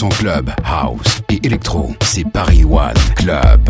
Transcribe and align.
100% 0.00 0.08
club, 0.16 0.50
house 0.64 1.20
et 1.28 1.44
électro. 1.44 1.94
C'est 2.02 2.24
Paris 2.24 2.64
One 2.64 2.94
Club. 3.16 3.68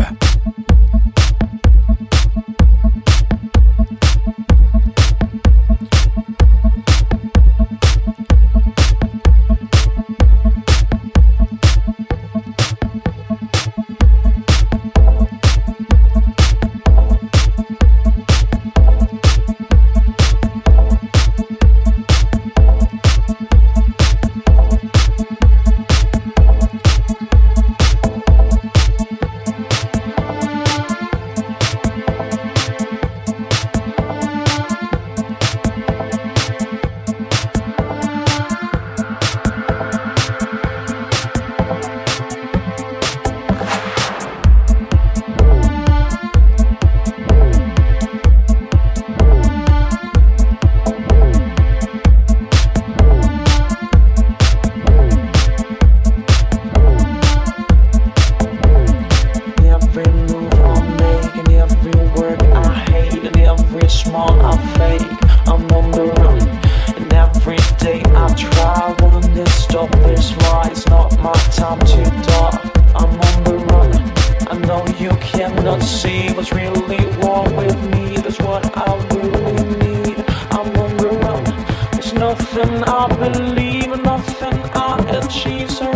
nothing 82.31 82.83
I 82.85 83.07
believe, 83.17 84.03
nothing 84.03 84.59
I 84.73 84.97
achieve. 85.19 85.69
So 85.69 85.90